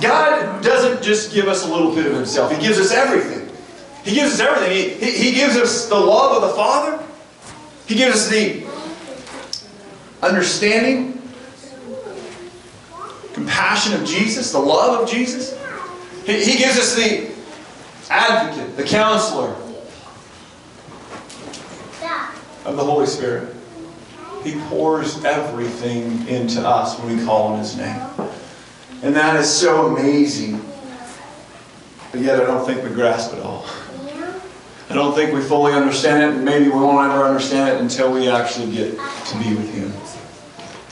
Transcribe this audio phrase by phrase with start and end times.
[0.00, 3.48] God doesn't just give us a little bit of Himself, He gives us everything.
[4.04, 4.98] He gives us everything.
[4.98, 7.04] He, he, he gives us the love of the Father,
[7.86, 8.66] He gives us the
[10.22, 11.20] understanding,
[13.32, 15.58] compassion of Jesus, the love of Jesus.
[16.24, 17.30] He, he gives us the
[18.10, 19.54] advocate, the counselor
[22.64, 23.54] of the Holy Spirit.
[24.42, 28.09] He pours everything into us when we call on His name.
[29.02, 30.60] And that is so amazing.
[32.12, 33.66] But yet I don't think we grasp it all.
[34.90, 38.12] I don't think we fully understand it, and maybe we won't ever understand it until
[38.12, 39.92] we actually get to be with Him.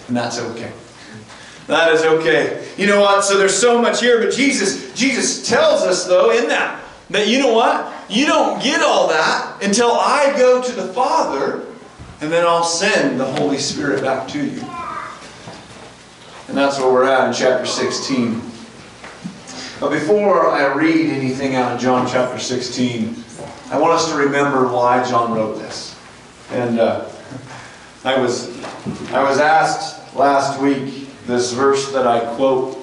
[0.06, 0.72] And that's okay.
[1.66, 2.66] That is okay.
[2.76, 3.24] You know what?
[3.24, 6.80] So there's so much here, but Jesus, Jesus tells us though in that
[7.10, 7.92] that you know what?
[8.08, 11.64] You don't get all that until I go to the Father,
[12.20, 14.64] and then I'll send the Holy Spirit back to you.
[16.48, 18.40] And that's where we're at in chapter 16.
[19.80, 23.22] But before I read anything out of John chapter 16,
[23.70, 25.94] I want us to remember why John wrote this.
[26.50, 27.06] And uh,
[28.02, 28.48] I was
[29.12, 32.78] I was asked last week this verse that I quote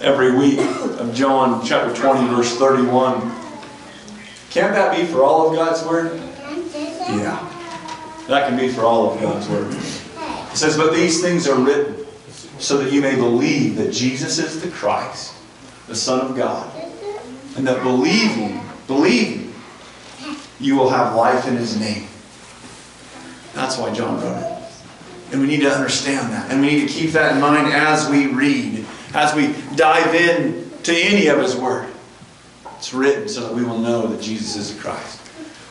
[0.00, 3.20] every week of John chapter 20 verse 31.
[4.50, 6.20] Can't that be for all of God's word?
[6.74, 7.38] Yeah.
[8.26, 9.72] That can be for all of God's word.
[9.72, 11.97] It says, "But these things are written
[12.58, 15.34] so that you may believe that Jesus is the Christ,
[15.86, 16.70] the Son of God,
[17.56, 19.54] and that believing, believing,
[20.60, 22.08] you will have life in his name."
[23.54, 24.52] That's why John wrote it.
[25.32, 26.50] And we need to understand that.
[26.50, 30.70] And we need to keep that in mind as we read, as we dive in
[30.84, 31.86] to any of His Word.
[32.78, 35.20] It's written so that we will know that Jesus is the Christ.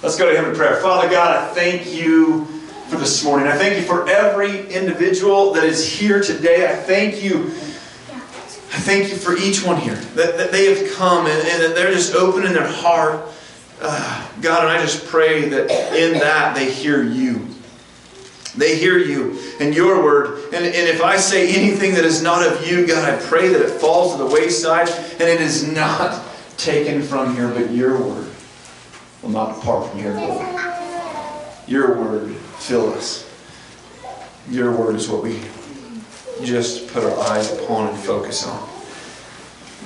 [0.03, 0.75] Let's go to Him in prayer.
[0.81, 2.47] Father God, I thank you
[2.88, 3.47] for this morning.
[3.47, 6.71] I thank you for every individual that is here today.
[6.71, 7.47] I thank you.
[7.47, 11.75] I thank you for each one here that, that they have come and, and that
[11.75, 13.27] they're just opening their heart.
[13.81, 17.48] Uh, God, and I just pray that in that they hear you.
[18.55, 20.45] They hear you and your word.
[20.54, 23.61] And, and if I say anything that is not of you, God, I pray that
[23.61, 26.23] it falls to the wayside and it is not
[26.58, 28.30] taken from here, but your word
[29.21, 30.14] will not depart from here.
[31.67, 32.36] Your word
[32.67, 33.26] fill us.
[34.50, 35.39] Your word is what we
[36.44, 38.67] just put our eyes upon and focus on.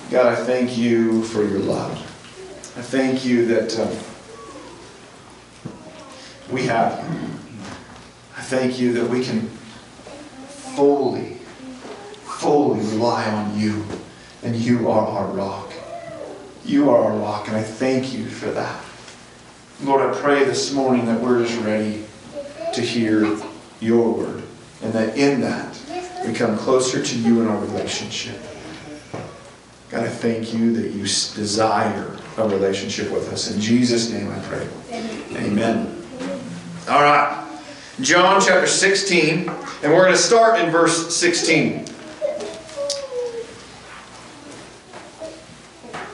[0.10, 1.92] God, I thank you for your love.
[2.76, 3.96] I thank you that um,
[6.52, 6.94] we have.
[8.36, 9.42] I thank you that we can
[10.76, 11.38] fully,
[12.24, 13.86] fully rely on you.
[14.42, 15.72] And you are our rock.
[16.66, 18.84] You are our rock, and I thank you for that.
[19.84, 22.06] Lord, I pray this morning that we're just ready
[22.74, 23.38] to hear
[23.80, 24.44] your word,
[24.82, 25.78] and that in that
[26.26, 28.40] we come closer to you in our relationship.
[29.90, 33.54] God, I thank you that you desire a relationship with us.
[33.54, 34.68] In Jesus' name I pray.
[35.36, 36.04] Amen.
[36.90, 37.38] All right.
[38.00, 41.86] John chapter 16, and we're going to start in verse 16.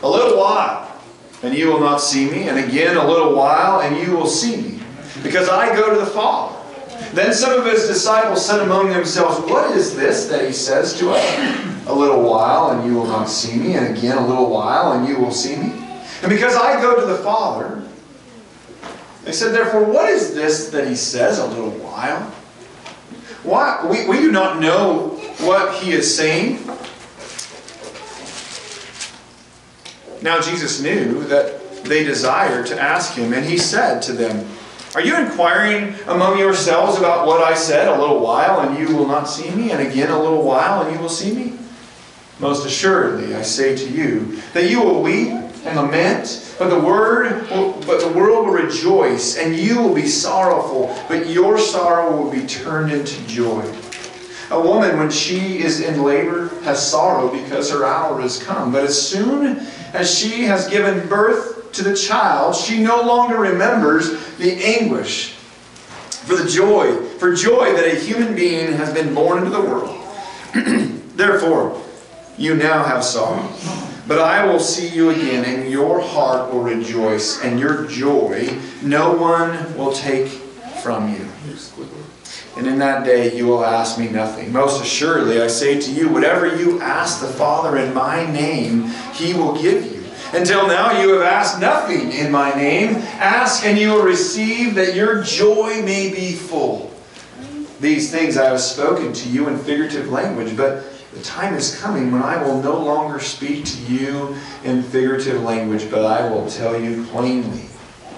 [0.01, 1.01] A little while,
[1.43, 4.57] and you will not see me, and again a little while, and you will see
[4.57, 4.66] me,
[5.27, 6.55] because I go to the Father.
[7.13, 11.11] Then some of his disciples said among themselves, What is this that he says to
[11.11, 11.87] us?
[11.87, 15.07] A little while, and you will not see me, and again a little while, and
[15.07, 15.73] you will see me.
[16.21, 17.83] And because I go to the Father,
[19.25, 22.21] they said, Therefore, what is this that he says, a little while?
[23.43, 23.85] Why?
[23.85, 26.65] We, we do not know what he is saying.
[30.21, 34.47] Now, Jesus knew that they desired to ask him, and he said to them,
[34.97, 39.05] Are you inquiring among yourselves about what I said, a little while, and you will
[39.05, 41.53] not see me, and again a little while, and you will see me?
[42.39, 45.27] Most assuredly, I say to you, that you will weep
[45.65, 50.07] and lament, but the word, will, but the world will rejoice, and you will be
[50.07, 53.71] sorrowful, but your sorrow will be turned into joy.
[54.49, 58.71] A woman, when she is in labor, has sorrow because her hour is come.
[58.71, 59.57] But as soon
[59.93, 65.33] as she has given birth to the child, she no longer remembers the anguish
[66.27, 69.95] for the joy, for joy that a human being has been born into the world.
[71.15, 71.81] Therefore,
[72.37, 73.49] you now have sorrow.
[74.07, 79.13] But I will see you again, and your heart will rejoice, and your joy no
[79.13, 80.27] one will take
[80.81, 81.27] from you.
[82.55, 84.51] And in that day you will ask me nothing.
[84.51, 89.33] Most assuredly, I say to you, whatever you ask the Father in my name, he
[89.33, 89.96] will give you.
[90.33, 92.95] Until now you have asked nothing in my name.
[93.19, 96.93] Ask and you will receive, that your joy may be full.
[97.79, 100.83] These things I have spoken to you in figurative language, but
[101.17, 105.89] The time is coming when I will no longer speak to you in figurative language,
[105.89, 107.65] but I will tell you plainly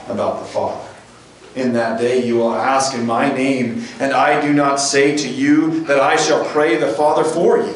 [0.10, 0.86] about the Father.
[1.56, 5.30] In that day you will ask in my name, and I do not say to
[5.30, 7.72] you that I shall pray the Father for you.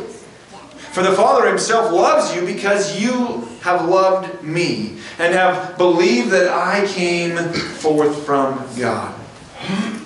[0.91, 6.50] For the Father himself loves you because you have loved me and have believed that
[6.50, 9.18] I came forth from God.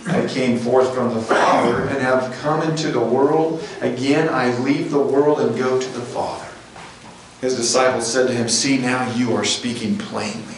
[0.06, 3.68] I came forth from the Father and have come into the world.
[3.82, 6.46] Again, I leave the world and go to the Father.
[7.42, 10.56] His disciples said to him, See, now you are speaking plainly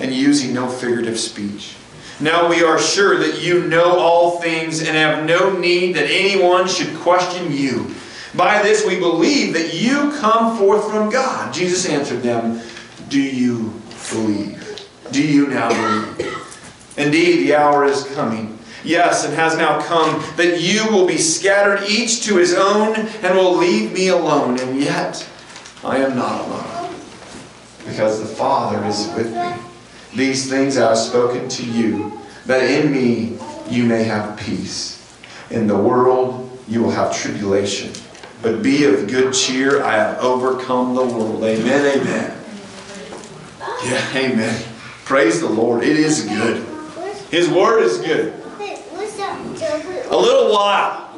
[0.00, 1.76] and using no figurative speech.
[2.18, 6.66] Now we are sure that you know all things and have no need that anyone
[6.66, 7.94] should question you.
[8.34, 11.52] By this we believe that you come forth from God.
[11.52, 12.60] Jesus answered them,
[13.08, 13.72] Do you
[14.10, 14.88] believe?
[15.10, 16.36] Do you now believe?
[16.96, 18.58] Indeed, the hour is coming.
[18.84, 23.36] Yes, and has now come that you will be scattered each to his own and
[23.36, 24.58] will leave me alone.
[24.58, 25.26] And yet,
[25.84, 26.94] I am not alone
[27.86, 29.52] because the Father is with me.
[30.14, 33.38] These things I have spoken to you, that in me
[33.68, 34.96] you may have peace.
[35.50, 37.92] In the world you will have tribulation.
[38.42, 41.44] But be of good cheer, I have overcome the world.
[41.44, 42.36] Amen, amen.
[43.84, 44.62] Yeah, amen.
[45.04, 45.82] Praise the Lord.
[45.82, 46.66] It is good.
[47.30, 48.34] His word is good.
[50.10, 51.14] A little while.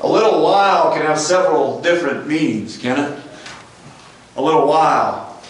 [0.00, 3.20] A little while can have several different meanings, can it?
[4.36, 5.42] A little while.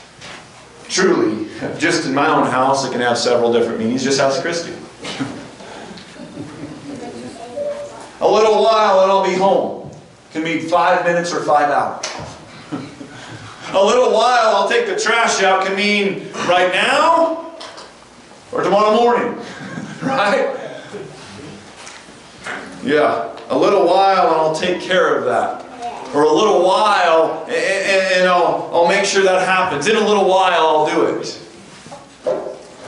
[0.89, 1.49] Truly,
[1.79, 4.05] just in my own house, it can have several different meanings.
[4.05, 4.73] Just ask Christy.
[8.21, 9.91] A little while and I'll be home.
[10.33, 12.07] Can mean five minutes or five hours.
[13.73, 17.53] A little while I'll take the trash out can mean right now
[18.53, 19.39] or tomorrow morning.
[20.03, 20.57] right?
[22.83, 23.37] Yeah.
[23.49, 25.65] A little while and I'll take care of that.
[26.15, 29.87] Or a little while and, I'll, I'll make sure that happens.
[29.89, 31.43] In a little while I'll do it.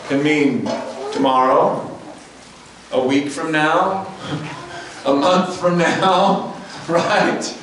[0.08, 0.64] Can mean
[1.12, 1.98] tomorrow,
[2.92, 4.06] a week from now,
[5.08, 6.54] a month from now,
[6.88, 7.56] right?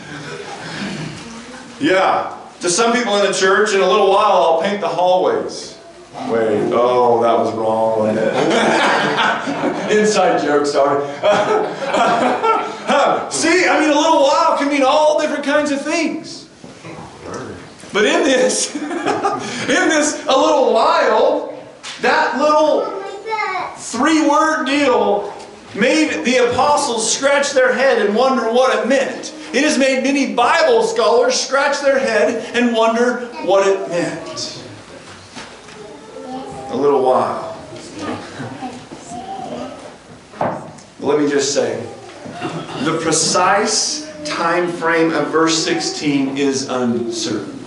[1.80, 2.32] Yeah.
[2.62, 5.78] To some people in the church, in a little while, I'll paint the hallways.
[6.30, 8.20] Wait, oh, that was wrong, wasn't
[9.92, 10.00] it?
[10.00, 11.06] Inside joke, sorry.
[13.32, 16.48] See, I mean, a little while can mean all different kinds of things.
[17.92, 21.62] But in this, in this, a little while,
[22.02, 22.86] that little
[23.76, 25.34] three word deal
[25.76, 29.34] made the apostles scratch their head and wonder what it meant.
[29.54, 34.64] It has made many Bible scholars scratch their head and wonder what it meant.
[36.72, 37.52] A little while.
[41.00, 41.82] Let me just say
[42.84, 47.64] the precise time frame of verse 16 is uncertain.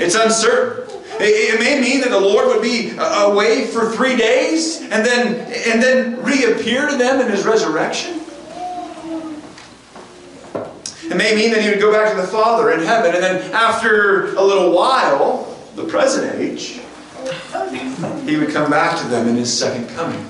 [0.00, 0.91] It's uncertain.
[1.24, 5.36] It, may mean that the Lord would be uh, away for three days and then,
[5.70, 8.20] and then reappear to them in his resurrection.
[11.04, 13.52] It may mean that he would go back to the Father in heaven, and then
[13.52, 16.80] after a little while, the present age,
[18.24, 20.24] he would come back to them in his second coming.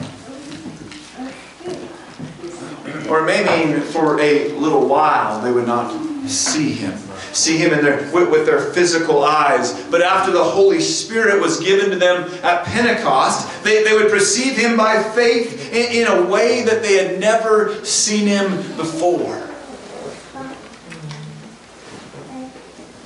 [3.09, 5.93] Or it may mean for a little while they would not
[6.29, 6.99] see him
[7.33, 9.83] see him in their, with, their physical eyes.
[9.91, 14.57] But after the Holy Spirit was given to them at Pentecost, they, they would perceive
[14.57, 19.49] him by faith in, in a way that they had never seen him before.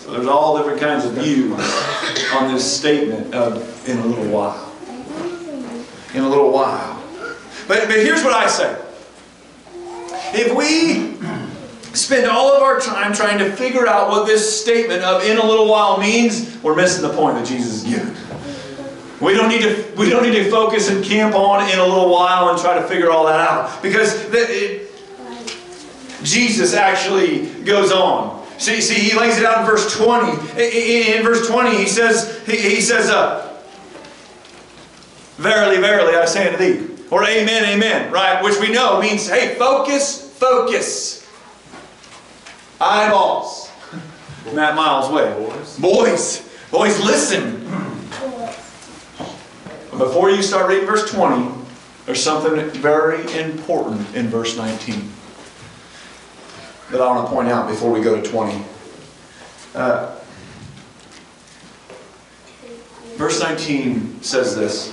[0.00, 1.52] So there's all different kinds of views
[2.34, 4.72] on this statement of in a little while.
[6.14, 7.02] In a little while.
[7.66, 8.80] But, but here's what I say.
[10.32, 11.16] If we
[11.96, 15.44] spend all of our time trying to figure out what this statement of in a
[15.44, 18.14] little while means, we're missing the point that Jesus is giving.
[19.20, 22.10] We don't need to we don't need to focus and camp on in a little
[22.10, 24.90] while and try to figure all that out because the, it,
[26.22, 28.46] Jesus actually goes on.
[28.58, 30.32] See, see, he lays it out in verse 20.
[30.60, 33.46] In, in verse 20, he says, he, he says, uh,
[35.36, 37.04] Verily, verily, I say unto thee.
[37.10, 38.42] Or amen, amen, right?
[38.42, 41.15] Which we know means, hey, focus, focus.
[42.80, 43.70] Eyeballs.
[44.52, 45.32] Matt Miles way.
[45.32, 45.78] Boys.
[45.78, 46.48] Boys.
[46.70, 47.64] Boys, listen.
[49.90, 51.52] Before you start reading verse 20,
[52.04, 55.10] there's something very important in verse 19
[56.90, 58.62] that I want to point out before we go to 20.
[59.74, 60.16] Uh,
[63.16, 64.92] verse 19 says this.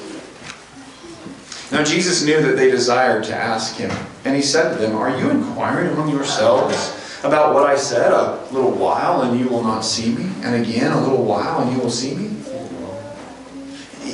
[1.72, 4.96] Now Jesus knew that they desired to ask him, and And he said to them,
[4.96, 8.12] Are you inquiring among yourselves about what I said?
[8.12, 11.72] A little while and you will not see me, and again a little while and
[11.72, 12.30] you will see me?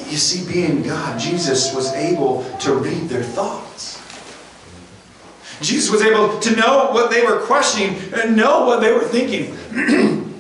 [0.09, 4.01] You see, being God, Jesus was able to read their thoughts.
[5.61, 9.55] Jesus was able to know what they were questioning and know what they were thinking.
[9.71, 10.31] and,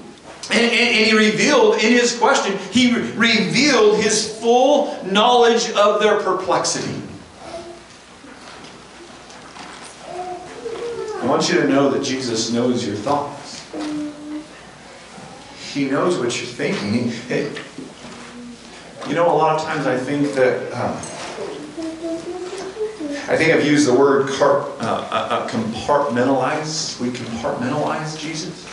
[0.51, 6.19] and, and, he revealed in his question, he re- revealed his full knowledge of their
[6.21, 7.01] perplexity.
[11.29, 13.63] Want you to know that Jesus knows your thoughts.
[15.71, 17.11] He knows what you're thinking.
[19.07, 20.71] You know, a lot of times I think that.
[20.73, 20.97] Um,
[23.29, 26.99] I think I've used the word car, uh, uh, uh, compartmentalize.
[26.99, 28.65] We compartmentalize Jesus.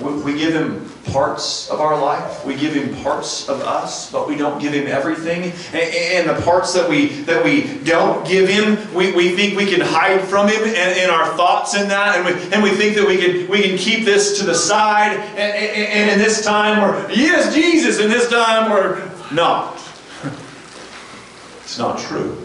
[0.00, 2.44] We, we give him parts of our life.
[2.44, 5.52] We give him parts of us, but we don't give him everything.
[5.72, 9.66] And, and the parts that we that we don't give him, we, we think we
[9.66, 12.96] can hide from him and, and our thoughts in that, and we, and we think
[12.96, 15.12] that we can we can keep this to the side.
[15.12, 19.74] And, and, and in this time we're yes Jesus, In this time we're not.
[21.62, 22.40] It's not true.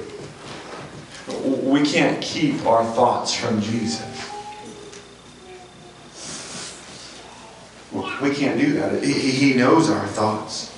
[1.43, 4.08] We can't keep our thoughts from Jesus.
[8.21, 9.03] We can't do that.
[9.03, 10.75] He knows our thoughts.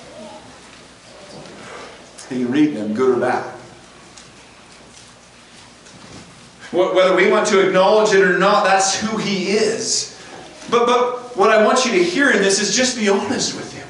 [2.28, 3.44] He can read them, good or bad.
[6.72, 10.18] Whether we want to acknowledge it or not, that's who He is.
[10.70, 13.72] But, but what I want you to hear in this is just be honest with
[13.72, 13.86] Him.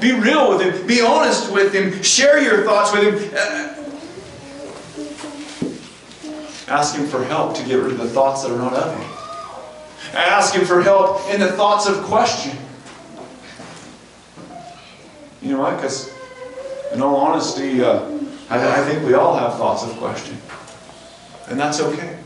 [0.00, 0.86] Be real with Him.
[0.86, 2.02] Be honest with Him.
[2.02, 3.32] Share your thoughts with Him.
[3.36, 3.72] Uh,
[6.68, 9.15] Ask Him for help to get rid of the thoughts that are not of Him.
[10.16, 12.56] Ask Him for help in the thoughts of question.
[15.42, 15.74] You know why?
[15.76, 16.12] Because,
[16.92, 18.00] in all honesty, uh,
[18.48, 20.36] I, I think we all have thoughts of question.
[21.48, 22.18] And that's okay.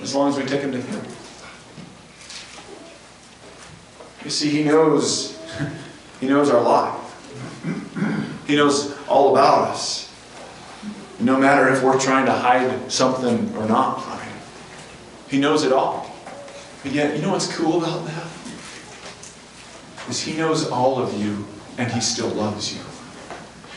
[0.00, 1.04] As long as we take them to Him.
[4.24, 5.38] You see, He knows,
[6.20, 7.00] He knows our life.
[8.46, 10.12] He knows all about us.
[11.20, 14.02] No matter if we're trying to hide something or not.
[15.28, 16.13] He knows it all.
[16.84, 18.26] But yet, you know what's cool about that?
[20.08, 21.46] Is He knows all of you
[21.78, 22.80] and He still loves you.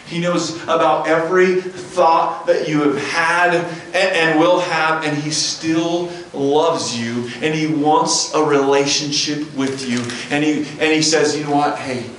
[0.07, 3.53] He knows about every thought that you have had
[3.93, 9.99] and, will have, and He still loves you, and He wants a relationship with you.
[10.33, 11.77] And He, and he says, You know what?
[11.77, 12.09] Hey,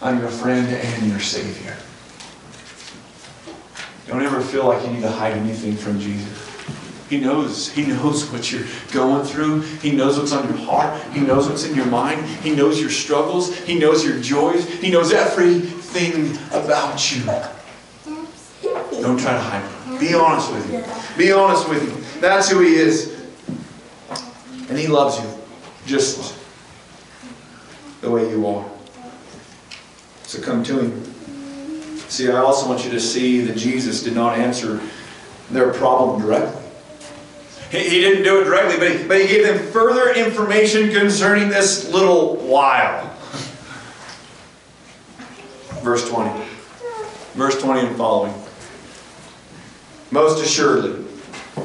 [0.00, 1.76] I'm your friend and your Savior.
[4.06, 6.47] Don't ever feel like you need to hide anything from Jesus.
[7.08, 7.70] He knows.
[7.70, 9.62] He knows what you're going through.
[9.80, 11.00] He knows what's on your heart.
[11.12, 12.24] He knows what's in your mind.
[12.26, 13.56] He knows your struggles.
[13.60, 14.68] He knows your joys.
[14.80, 17.24] He knows everything about you.
[19.00, 20.00] Don't try to hide.
[20.00, 20.84] Be honest with him.
[21.16, 22.20] Be honest with him.
[22.20, 23.16] That's who he is.
[24.68, 25.28] And he loves you
[25.86, 26.36] just
[28.02, 28.68] the way you are.
[30.24, 31.04] So come to him.
[32.08, 34.80] See, I also want you to see that Jesus did not answer
[35.50, 36.57] their problem directly.
[37.70, 41.48] He, he didn't do it directly, but he, but he gave them further information concerning
[41.48, 43.14] this little while.
[45.82, 46.44] Verse 20.
[47.34, 48.34] Verse 20 and following.
[50.10, 51.04] Most assuredly,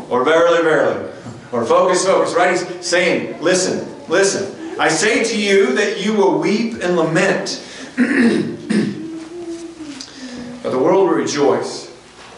[0.09, 1.09] or verily, verily,
[1.51, 2.51] or focus, focus, right?
[2.51, 4.79] He's saying, listen, listen.
[4.79, 7.63] I say to you that you will weep and lament,
[10.63, 11.92] but the world will rejoice.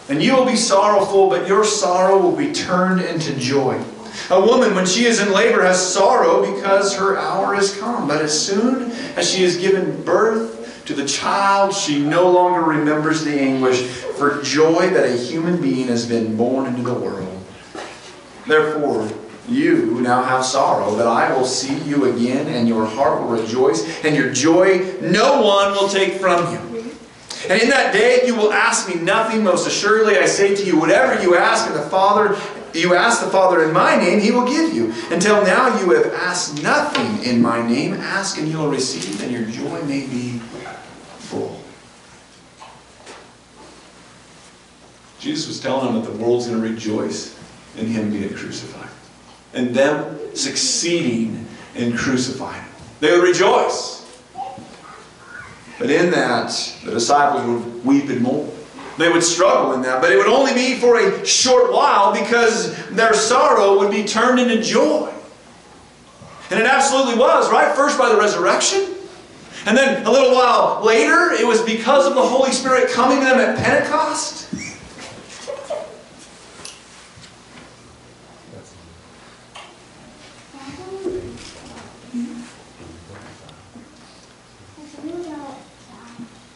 [0.07, 3.83] And you will be sorrowful, but your sorrow will be turned into joy.
[4.29, 8.07] A woman, when she is in labor, has sorrow because her hour is come.
[8.07, 13.24] But as soon as she has given birth to the child, she no longer remembers
[13.24, 17.43] the anguish for joy that a human being has been born into the world.
[18.47, 19.09] Therefore,
[19.47, 24.03] you now have sorrow, but I will see you again, and your heart will rejoice,
[24.03, 26.75] and your joy no one will take from you.
[27.50, 29.44] And in that day you will ask me nothing.
[29.44, 32.36] Most assuredly, I say to you, whatever you ask in the Father,
[32.74, 34.94] you ask the Father in my name, he will give you.
[35.12, 37.94] Until now you have asked nothing in my name.
[37.94, 40.40] Ask and you will receive, and your joy may be
[41.20, 41.62] full.
[45.20, 47.40] Jesus was telling them that the world's going to rejoice
[47.78, 48.90] in him being crucified.
[49.54, 52.72] And them succeeding in crucifying him.
[53.00, 54.04] They would rejoice.
[55.79, 56.51] But in that,
[56.84, 58.50] the disciples would weep and mourn.
[58.98, 62.74] They would struggle in that, but it would only be for a short while because
[62.89, 65.12] their sorrow would be turned into joy.
[66.50, 67.75] And it absolutely was, right?
[67.75, 68.96] First by the resurrection.
[69.65, 73.25] And then a little while later, it was because of the Holy Spirit coming to
[73.25, 74.53] them at Pentecost.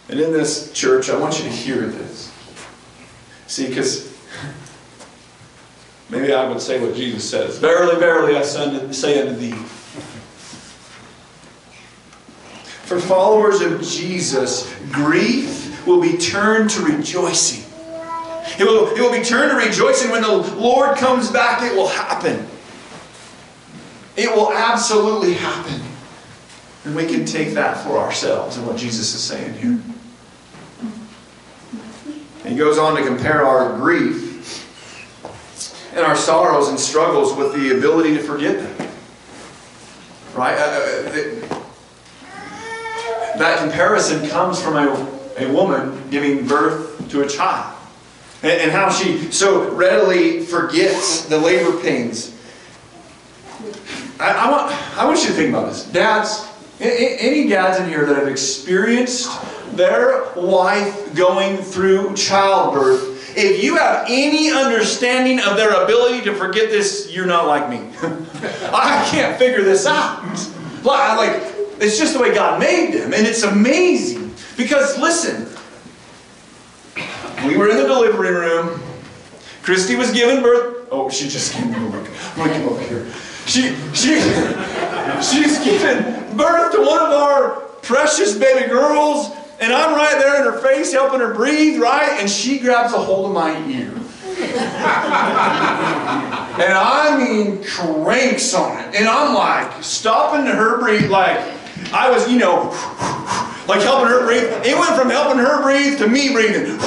[0.09, 2.33] And in this church, I want you to hear this.
[3.45, 4.11] See, because
[6.09, 9.53] maybe I would say what Jesus says Verily, verily, I say unto thee.
[12.85, 17.63] For followers of Jesus, grief will be turned to rejoicing.
[18.57, 21.61] It will, it will be turned to rejoicing when the Lord comes back.
[21.61, 22.47] It will happen.
[24.17, 25.81] It will absolutely happen.
[26.83, 29.79] And we can take that for ourselves and what Jesus is saying here.
[32.49, 34.27] He goes on to compare our grief
[35.95, 38.89] and our sorrows and struggles with the ability to forget them.
[40.35, 40.57] Right?
[40.57, 41.59] Uh, uh
[43.37, 47.75] that comparison comes from a, a woman giving birth to a child.
[48.41, 52.35] And, and how she so readily forgets the labor pains.
[54.19, 55.85] I, I, want, I want you to think about this.
[55.85, 56.47] Dads,
[56.79, 59.29] any dads in here that have experienced
[59.75, 66.69] their wife going through childbirth, if you have any understanding of their ability to forget
[66.69, 67.77] this, you're not like me.
[68.73, 70.23] I can't figure this out.
[70.83, 71.41] Like,
[71.79, 74.33] it's just the way God made them, and it's amazing.
[74.57, 75.47] Because listen,
[77.45, 78.81] we were in the delivery room.
[79.61, 80.88] Christy was giving birth.
[80.91, 81.99] Oh, she just came over.
[81.99, 83.07] I'm gonna come over here.
[83.45, 84.19] She she
[85.21, 90.43] she's giving birth to one of our precious baby girls, and I'm right there in
[90.51, 92.17] her face helping her breathe, right?
[92.19, 93.91] And she grabs a hold of my ear.
[96.59, 98.95] and I mean cranks on it.
[98.95, 101.39] And I'm like stopping her breathe like
[101.91, 102.69] I was, you know,
[103.67, 104.43] like helping her breathe.
[104.65, 106.77] It went from helping her breathe to me breathing.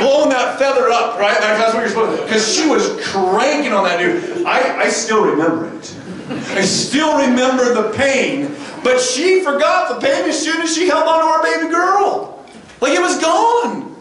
[0.00, 1.38] Blowing that feather up, right?
[1.40, 4.44] That's what you're supposed to Because she was cranking on that dude.
[4.44, 5.96] I, I still remember it.
[6.28, 8.54] I still remember the pain.
[8.82, 12.44] But she forgot the pain as soon as she held on to our baby girl.
[12.80, 13.96] Like it was gone.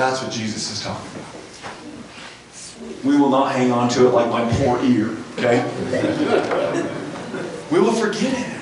[0.00, 1.26] That's what Jesus is talking about.
[3.04, 5.62] We will not hang on to it like my poor ear, okay?
[7.70, 8.56] We will forget it.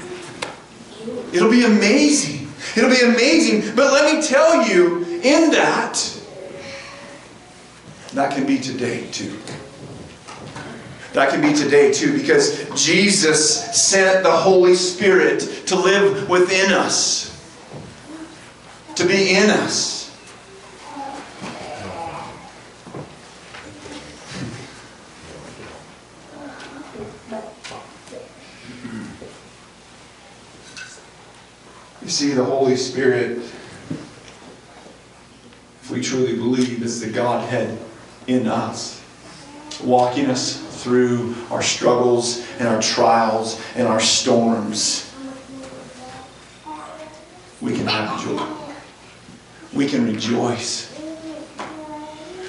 [1.32, 2.48] It'll be amazing.
[2.76, 3.76] It'll be amazing.
[3.76, 6.20] But let me tell you, in that,
[8.14, 9.38] that can be today too.
[11.12, 17.30] That can be today too, because Jesus sent the Holy Spirit to live within us,
[18.96, 19.98] to be in us.
[32.08, 33.38] You see, the Holy Spirit,
[35.82, 37.76] if we truly believe, is the Godhead
[38.28, 39.02] in us,
[39.82, 45.12] walking us through our struggles and our trials and our storms.
[47.60, 48.46] We can have joy.
[49.72, 50.96] We can rejoice.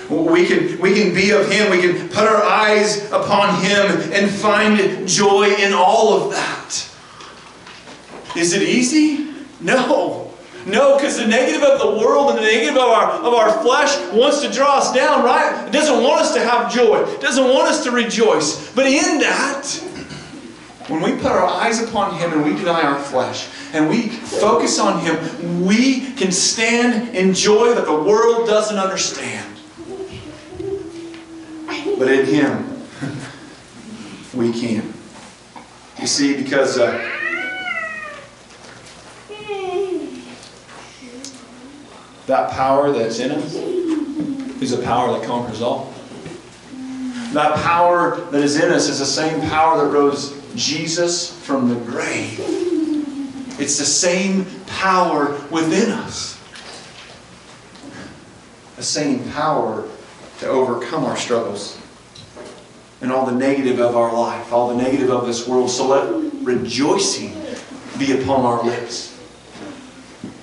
[0.08, 1.72] We can, we can be of Him.
[1.72, 6.88] We can put our eyes upon Him and find joy in all of that.
[8.36, 9.29] Is it easy?
[9.62, 10.30] No.
[10.66, 13.98] No, because the negative of the world and the negative of our, of our flesh
[14.14, 15.68] wants to draw us down, right?
[15.68, 17.02] It doesn't want us to have joy.
[17.04, 18.74] It doesn't want us to rejoice.
[18.74, 19.66] But in that,
[20.88, 24.80] when we put our eyes upon Him and we deny our flesh and we focus
[24.80, 29.56] on Him, we can stand in joy that the world doesn't understand.
[31.98, 32.82] But in Him,
[34.34, 34.94] we can.
[36.00, 36.78] You see, because.
[36.78, 37.19] Uh,
[42.30, 43.56] That power that's in us
[44.62, 45.92] is a power that conquers all.
[47.34, 51.76] That power that is in us is the same power that rose Jesus from the
[51.90, 52.40] grave.
[53.60, 56.40] It's the same power within us.
[58.76, 59.90] The same power
[60.38, 61.82] to overcome our struggles
[63.02, 65.72] and all the negative of our life, all the negative of this world.
[65.72, 67.34] So let rejoicing
[67.98, 69.09] be upon our lips.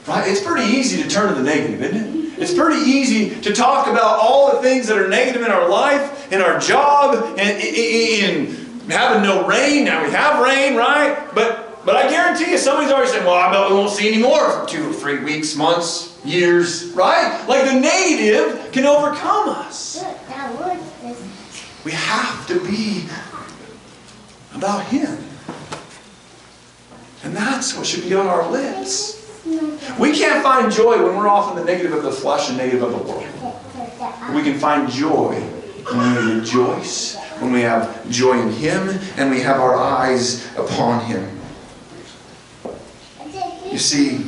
[0.07, 0.29] Right?
[0.29, 2.17] It's pretty easy to turn to the negative, isn't it?
[2.39, 6.31] It's pretty easy to talk about all the things that are negative in our life,
[6.33, 8.55] in our job, and in
[8.91, 9.85] having no rain.
[9.87, 11.35] Now we have rain, right?
[11.35, 14.23] But but I guarantee you, somebody's already saying, "Well, I bet we won't see any
[14.23, 17.43] more for two or three weeks, months, years." Right?
[17.49, 20.05] Like the negative can overcome us.
[21.85, 23.07] We have to be
[24.55, 25.17] about Him,
[27.25, 29.16] and that's what should be on our lips.
[29.99, 32.83] We can't find joy when we're off in the negative of the flesh and negative
[32.83, 34.35] of the world.
[34.35, 35.41] We can find joy
[35.93, 41.05] when we rejoice, when we have joy in Him, and we have our eyes upon
[41.05, 41.39] Him.
[43.71, 44.19] You see,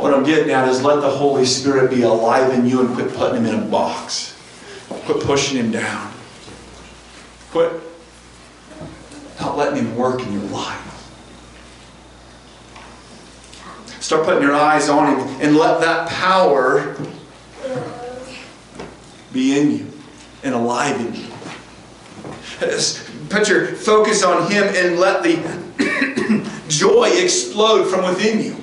[0.00, 3.14] what I'm getting at is let the Holy Spirit be alive in you and quit
[3.14, 4.36] putting him in a box.
[4.88, 6.12] Quit pushing him down.
[7.50, 7.72] Quit
[9.40, 10.89] not letting him work in your life.
[14.10, 16.96] Start putting your eyes on him and let that power
[19.32, 19.92] be in you
[20.42, 21.28] and alive in you.
[23.28, 25.36] Put your focus on him and let the
[26.68, 28.56] joy explode from within you.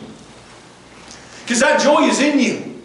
[1.44, 2.82] Because that joy is in you.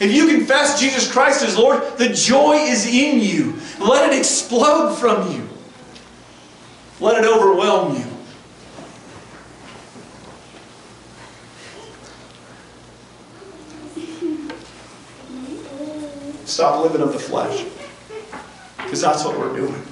[0.00, 3.60] If you confess Jesus Christ as Lord, the joy is in you.
[3.78, 5.48] Let it explode from you.
[6.98, 8.11] Let it overwhelm you.
[16.52, 17.64] Stop living of the flesh.
[18.76, 19.82] Because that's what we're doing.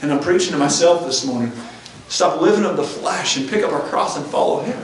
[0.00, 1.50] And I'm preaching to myself this morning.
[2.06, 4.78] Stop living of the flesh and pick up our cross and follow Him.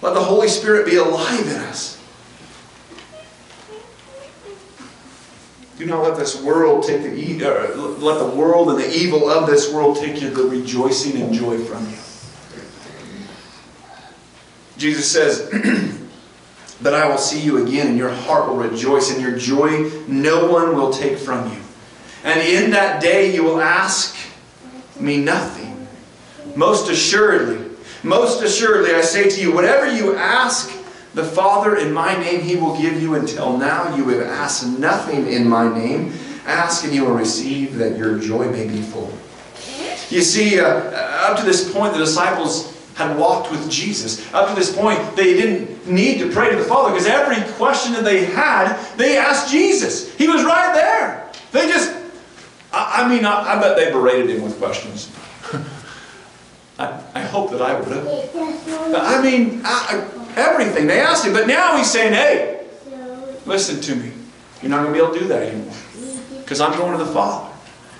[0.00, 2.00] Let the Holy Spirit be alive in us.
[5.76, 9.48] Do not let this world take the uh, let the world and the evil of
[9.48, 11.96] this world take your rejoicing and joy from you.
[14.76, 15.50] Jesus says,
[16.82, 20.50] "But I will see you again, and your heart will rejoice, and your joy no
[20.50, 21.58] one will take from you.
[22.24, 24.16] And in that day you will ask
[24.98, 25.86] me nothing.
[26.54, 27.66] Most assuredly."
[28.02, 30.72] Most assuredly, I say to you, whatever you ask
[31.12, 33.14] the Father in my name, he will give you.
[33.14, 36.14] Until now, you have asked nothing in my name.
[36.46, 39.12] Ask and you will receive, that your joy may be full.
[40.08, 42.69] You see, uh, up to this point, the disciples
[43.00, 44.32] had walked with Jesus.
[44.32, 47.92] Up to this point, they didn't need to pray to the Father because every question
[47.94, 50.14] that they had, they asked Jesus.
[50.16, 51.30] He was right there.
[51.52, 51.92] They just,
[52.72, 55.10] I, I mean, I, I bet they berated him with questions.
[56.78, 58.06] I, I hope that I would have.
[58.94, 60.86] I mean, I, everything.
[60.86, 62.66] They asked him, but now he's saying, hey,
[63.46, 64.12] listen to me.
[64.62, 65.74] You're not going to be able to do that anymore.
[66.38, 67.50] Because I'm going to the Father.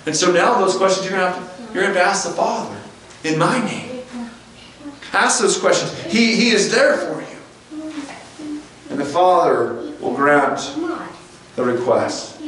[0.05, 2.33] And so now those questions you're going to you're going to, have to ask the
[2.33, 2.77] Father
[3.23, 3.90] in my name.
[5.13, 5.93] Ask those questions.
[6.03, 7.91] He, he is there for you.
[8.89, 10.59] And the Father will grant
[11.55, 12.39] the request.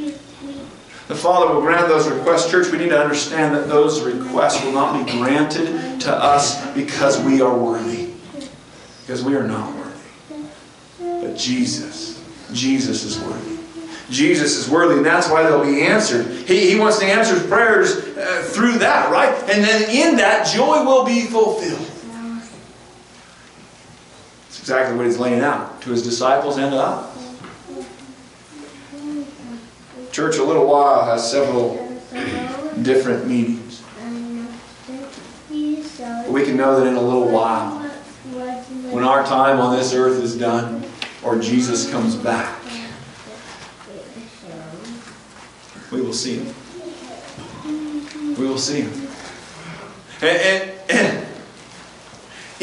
[1.08, 2.50] The Father will grant those requests.
[2.50, 7.22] Church, we need to understand that those requests will not be granted to us because
[7.22, 8.14] we are worthy.
[9.02, 10.48] Because we are not worthy.
[11.00, 12.24] But Jesus,
[12.54, 13.58] Jesus is worthy.
[14.10, 16.28] Jesus is worthy, and that's why they'll be answered.
[16.48, 19.34] He, he wants to answer prayers uh, through that, right?
[19.50, 21.90] And then in that, joy will be fulfilled.
[24.64, 27.38] Exactly what he's laying out to his disciples and to us.
[30.14, 31.86] Church, a little while has several
[32.82, 33.84] different meanings.
[36.00, 37.78] But we can know that in a little while,
[38.94, 40.86] when our time on this earth is done,
[41.26, 42.58] or Jesus comes back,
[45.92, 46.56] we will see him.
[48.38, 49.10] We will see him.
[50.22, 51.23] And, and, and,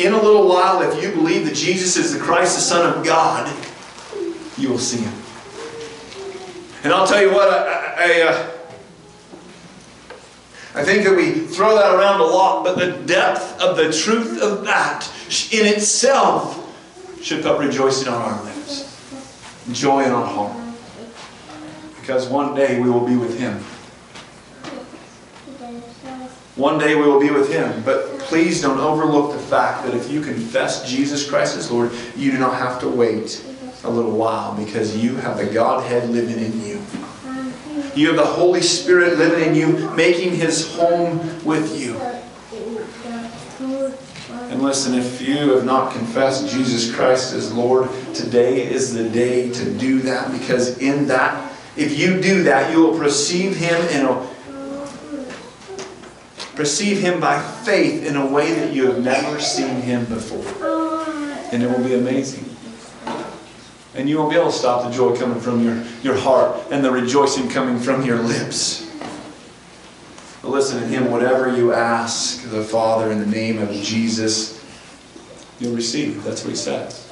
[0.01, 3.05] in a little while, if you believe that Jesus is the Christ, the Son of
[3.05, 3.47] God,
[4.57, 5.13] you will see him.
[6.83, 8.51] And I'll tell you what, I, I, uh,
[10.75, 14.41] I think that we throw that around a lot, but the depth of the truth
[14.41, 15.11] of that
[15.53, 16.57] in itself
[17.23, 18.87] should put rejoicing on our lips,
[19.73, 20.57] joy in our heart.
[22.01, 23.59] Because one day we will be with Him.
[26.57, 27.83] One day we will be with Him.
[27.85, 32.31] But please don't overlook the fact that if you confess Jesus Christ as Lord, you
[32.31, 33.45] do not have to wait
[33.83, 36.81] a little while because you have the Godhead living in you.
[37.97, 41.97] You have the Holy Spirit living in you, making his home with you.
[44.49, 49.51] And listen, if you have not confessed Jesus Christ as Lord, today is the day
[49.51, 54.07] to do that because in that, if you do that, you will perceive him in
[54.07, 54.31] a
[56.61, 60.44] perceive him by faith in a way that you have never seen him before.
[61.53, 62.44] And it will be amazing.
[63.94, 66.85] And you won't be able to stop the joy coming from your, your heart and
[66.85, 68.87] the rejoicing coming from your lips.
[70.42, 74.62] But listen to Him, whatever you ask the Father in the name of Jesus,
[75.59, 76.23] you'll receive.
[76.25, 77.11] That's what He says.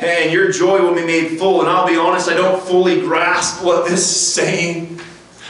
[0.00, 1.60] And your joy will be made full.
[1.60, 5.00] And I'll be honest, I don't fully grasp what this is saying.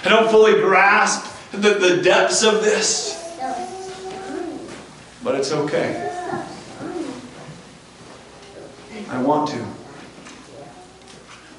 [0.05, 3.17] I don't fully grasp the, the depths of this.
[5.23, 6.07] But it's okay.
[9.11, 9.67] I want to.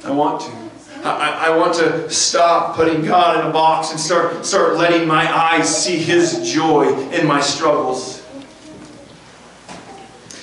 [0.06, 0.72] I want to.
[1.04, 5.36] I, I, want to stop putting God in a box and start, start letting my
[5.36, 8.24] eyes see His joy in my struggles.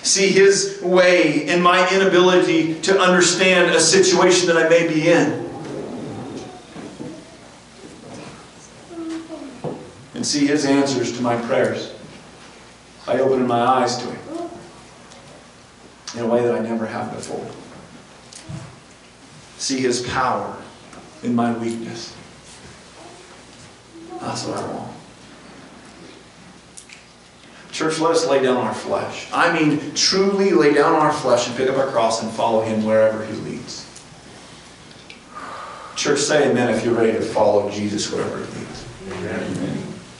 [0.02, 5.47] See His way in my inability to understand a situation that I may be in.
[10.28, 11.92] See His answers to my prayers
[13.06, 14.50] by opening my eyes to Him
[16.16, 17.46] in a way that I never have before.
[19.58, 20.56] See His power
[21.22, 22.14] in my weakness.
[24.20, 24.92] That's what I want.
[27.72, 29.28] Church, let us lay down our flesh.
[29.32, 32.84] I mean, truly lay down our flesh and pick up our cross and follow Him
[32.84, 33.84] wherever He leads.
[35.94, 38.84] Church, say amen if you're ready to follow Jesus wherever He leads.
[39.12, 39.77] Amen.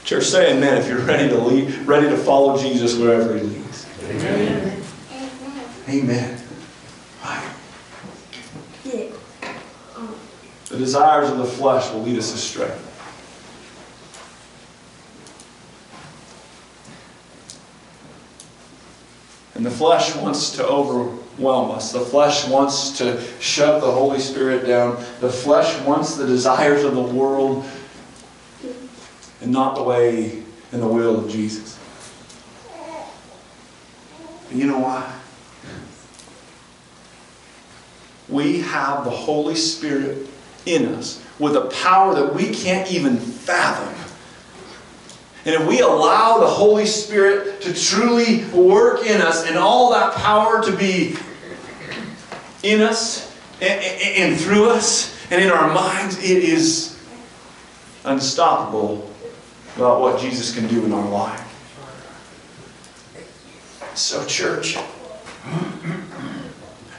[0.08, 3.86] Church, say amen if you're ready to lead, ready to follow Jesus wherever He leads.
[4.04, 4.82] Amen.
[5.86, 6.40] Amen.
[7.22, 7.52] Right.
[10.70, 12.74] The desires of the flesh will lead us astray.
[19.56, 21.92] And the flesh wants to overwhelm us.
[21.92, 25.04] The flesh wants to shut the Holy Spirit down.
[25.20, 27.66] The flesh wants the desires of the world
[29.40, 31.78] and not the way and the will of Jesus.
[34.50, 35.14] And you know why?
[38.28, 40.26] We have the Holy Spirit
[40.66, 43.94] in us with a power that we can't even fathom.
[45.44, 50.14] And if we allow the Holy Spirit to truly work in us and all that
[50.14, 51.16] power to be
[52.62, 57.00] in us and, and, through us and in our minds, it is
[58.04, 59.07] unstoppable
[59.78, 61.44] about what Jesus can do in our life.
[63.94, 64.76] So, church,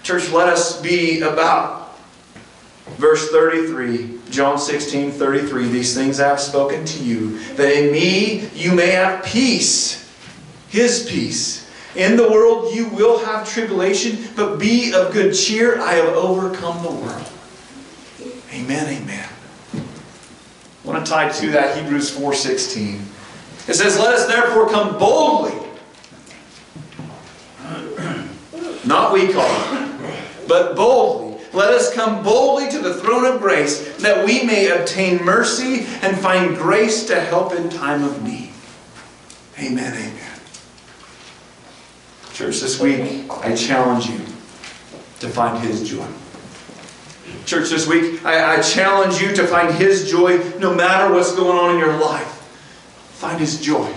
[0.02, 1.80] church, let us be about
[2.98, 8.50] Verse 33, John 16, 33, these things I have spoken to you, that in me
[8.54, 10.12] you may have peace,
[10.68, 11.70] his peace.
[11.96, 15.80] In the world you will have tribulation, but be of good cheer.
[15.80, 17.30] I have overcome the world.
[18.52, 19.29] Amen, amen.
[20.90, 23.00] I want to tie to that Hebrews 4.16.
[23.70, 25.54] It says, Let us therefore come boldly,
[28.86, 29.36] not weak
[30.48, 35.24] but boldly let us come boldly to the throne of grace that we may obtain
[35.24, 38.52] mercy and find grace to help in time of need.
[39.58, 40.40] Amen, amen.
[42.34, 44.20] Church, this week I challenge you
[45.20, 46.06] to find His joy.
[47.46, 51.58] Church, this week I, I challenge you to find His joy no matter what's going
[51.58, 52.28] on in your life.
[53.14, 53.92] Find His joy.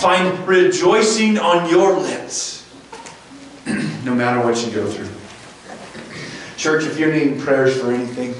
[0.00, 2.68] Find rejoicing on your lips
[3.66, 5.08] no matter what you go through.
[6.56, 8.34] Church, if you're needing prayers for anything,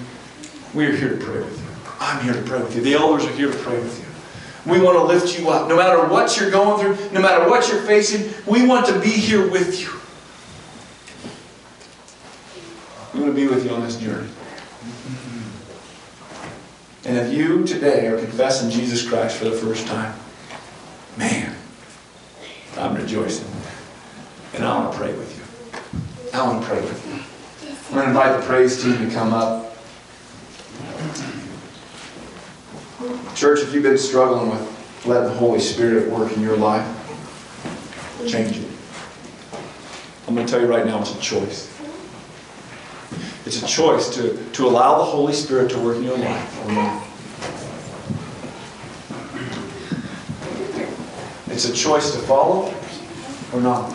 [0.73, 1.93] we're here to pray with you.
[2.01, 2.83] I'm here to pray with you.
[2.83, 4.71] The elders are here to pray with you.
[4.71, 5.69] We want to lift you up.
[5.69, 9.11] No matter what you're going through, no matter what you're facing, we want to be
[9.11, 9.91] here with you.
[13.15, 14.29] We want to be with you on this journey.
[17.05, 20.15] And if you today are confessing Jesus Christ for the first time,
[21.17, 21.55] man,
[22.77, 23.47] I'm rejoicing.
[24.55, 25.45] And I want to pray with you.
[26.33, 27.69] I want to pray with you.
[27.89, 29.77] I'm going to invite the praise team to come up.
[33.37, 36.87] Church, if you've been struggling with letting the Holy Spirit work in your life,
[38.27, 38.69] change it.
[40.27, 41.74] I'm going to tell you right now, it's a choice.
[43.47, 46.73] It's a choice to, to allow the Holy Spirit to work in your life or
[46.73, 47.07] not.
[51.49, 52.75] It's a choice to follow
[53.53, 53.95] or not.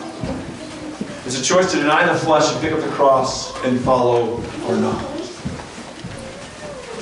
[1.26, 4.76] It's a choice to deny the flesh and pick up the cross and follow or
[4.76, 5.04] not.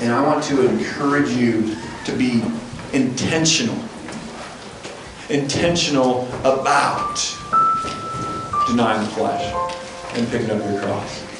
[0.01, 2.43] And I want to encourage you to be
[2.95, 3.79] intentional.
[5.29, 7.17] Intentional about
[8.67, 9.53] denying the flesh
[10.15, 11.38] and picking up your cross.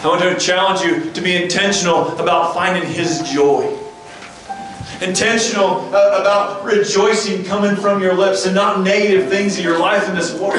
[0.00, 3.76] I want to challenge you to be intentional about finding His joy.
[5.02, 10.08] Intentional uh, about rejoicing coming from your lips and not negative things in your life
[10.08, 10.54] in this world.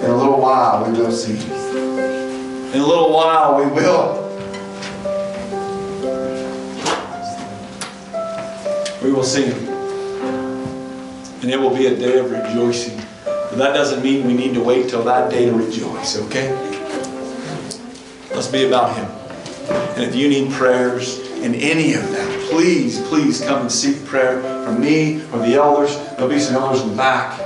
[0.00, 1.34] In a little while, we will see.
[1.34, 4.18] In a little while, we will.
[9.00, 9.68] We will see Him.
[11.40, 13.01] And it will be a day of rejoicing.
[13.52, 16.52] But that doesn't mean we need to wait till that day to rejoice, okay?
[18.30, 19.04] Let's be about Him.
[19.94, 24.40] And if you need prayers in any of that, please, please come and seek prayer
[24.64, 25.98] from me or the elders.
[26.12, 27.38] There'll be some elders in the back.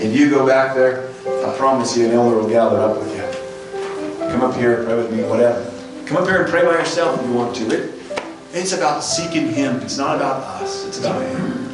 [0.00, 4.28] If you go back there, I promise you an elder will gather up with you.
[4.28, 5.68] Come up here, pray with me, whatever.
[6.06, 7.64] Come up here and pray by yourself if you want to.
[7.68, 7.94] It,
[8.52, 9.80] it's about seeking Him.
[9.80, 10.86] It's not about us.
[10.86, 11.65] It's about Him.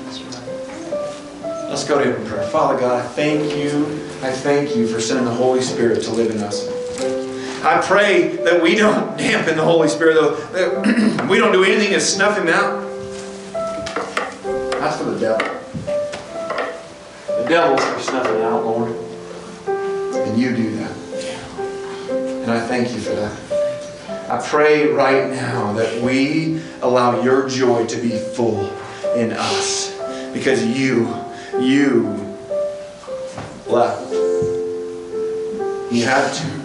[1.72, 2.46] Let's go to Him in prayer.
[2.48, 3.86] Father God, I thank you.
[4.20, 6.68] I thank you for sending the Holy Spirit to live in us.
[7.64, 10.34] I pray that we don't dampen the Holy Spirit, though.
[10.52, 12.82] That we don't do anything to snuff Him out.
[14.82, 15.48] That's for the devil.
[17.38, 18.94] The devil's for snuffing out, Lord.
[19.66, 20.90] And you do that.
[22.42, 24.30] And I thank you for that.
[24.30, 28.68] I pray right now that we allow your joy to be full
[29.16, 29.98] in us
[30.34, 31.21] because you,
[31.62, 32.36] you
[33.66, 34.12] left.
[35.92, 36.62] You had to.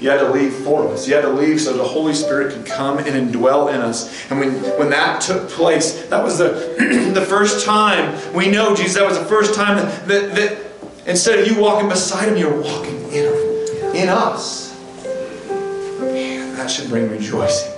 [0.00, 1.06] You had to leave for us.
[1.06, 4.30] You had to leave so the Holy Spirit could come and indwell in us.
[4.30, 8.94] And when, when that took place, that was the, the first time we know, Jesus,
[8.94, 10.58] that was the first time that, that, that
[11.06, 14.74] instead of you walking beside him, you're walking in, in us.
[16.00, 17.70] Man, that should bring rejoicing.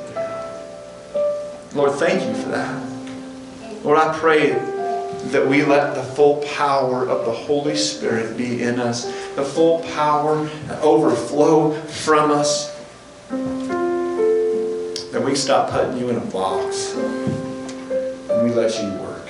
[1.74, 3.84] Lord, thank you for that.
[3.84, 4.52] Lord, I pray
[5.30, 9.04] that we let the full power of the Holy Spirit be in us,
[9.34, 10.48] the full power
[10.82, 12.76] overflow from us,
[15.12, 19.28] that we stop putting you in a box and we let you work.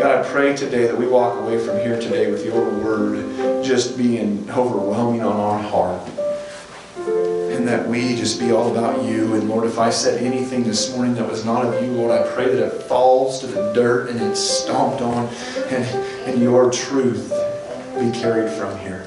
[0.00, 3.96] God, I pray today that we walk away from here today with your word just
[3.96, 6.15] being overwhelming on our heart.
[7.66, 9.34] That we just be all about you.
[9.34, 12.24] And Lord, if I said anything this morning that was not of you, Lord, I
[12.32, 15.26] pray that it falls to the dirt and it's stomped on
[15.70, 15.84] and,
[16.28, 17.28] and your truth
[17.98, 19.04] be carried from here.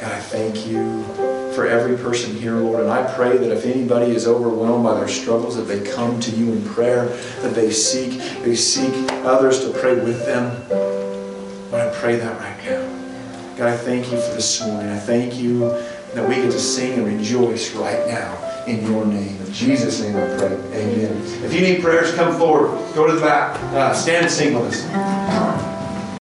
[0.00, 1.02] God, I thank you
[1.52, 2.82] for every person here, Lord.
[2.82, 6.30] And I pray that if anybody is overwhelmed by their struggles, that they come to
[6.30, 7.06] you in prayer,
[7.42, 10.68] that they seek, they seek others to pray with them.
[11.72, 13.56] Lord, I pray that right now.
[13.56, 14.90] God, I thank you for this morning.
[14.90, 15.70] I thank you
[16.14, 19.40] that we get to sing and rejoice right now in your name.
[19.40, 20.54] In Jesus' name I pray.
[20.72, 21.22] Amen.
[21.44, 22.70] If you need prayers, come forward.
[22.94, 23.60] Go to the back.
[23.74, 24.84] Uh, stand and sing with us.